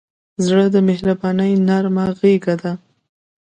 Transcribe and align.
زړه 0.45 0.65
د 0.75 0.77
مهربانۍ 0.87 1.51
نرمه 1.67 2.05
غېږه 2.19 2.55
ده. 2.61 2.71